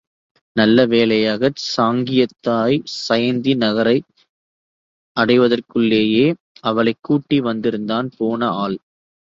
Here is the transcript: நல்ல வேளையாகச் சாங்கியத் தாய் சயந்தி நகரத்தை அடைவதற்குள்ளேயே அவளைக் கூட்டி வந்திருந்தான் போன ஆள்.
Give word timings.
நல்ல 0.55 0.85
வேளையாகச் 0.85 1.59
சாங்கியத் 1.65 2.33
தாய் 2.39 2.77
சயந்தி 3.01 3.53
நகரத்தை 3.55 3.99
அடைவதற்குள்ளேயே 5.17 6.25
அவளைக் 6.63 7.01
கூட்டி 7.01 7.39
வந்திருந்தான் 7.41 8.09
போன 8.17 8.49
ஆள். 8.59 8.77